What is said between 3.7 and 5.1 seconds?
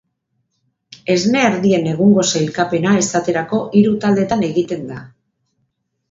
hiru taldetan egiten da.